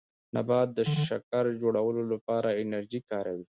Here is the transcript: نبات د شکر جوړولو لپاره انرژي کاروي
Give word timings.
نبات 0.35 0.69
د 0.77 0.79
شکر 1.07 1.43
جوړولو 1.61 2.01
لپاره 2.13 2.57
انرژي 2.63 3.01
کاروي 3.09 3.45